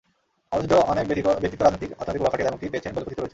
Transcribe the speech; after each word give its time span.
আলোচিত 0.53 0.73
অনেক 0.91 1.03
ব্যক্তিত্ব 1.09 1.61
রাজনৈতিক, 1.65 1.91
অর্থনৈতিক 1.99 2.19
প্রভাব 2.21 2.31
খাটিয়ে 2.33 2.45
দায়মুক্তি 2.47 2.71
পেয়েছেন 2.73 2.91
বলে 2.93 3.05
কথিত 3.05 3.17
রয়েছে। 3.19 3.29